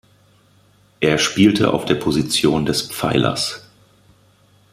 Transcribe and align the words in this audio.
Er 0.99 1.19
spielte 1.19 1.71
auf 1.71 1.85
der 1.85 1.93
Position 1.93 2.65
des 2.65 2.89
Pfeilers. 2.91 3.69